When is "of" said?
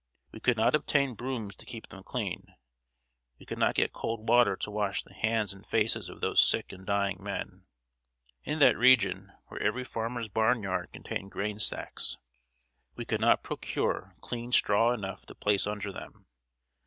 6.09-6.21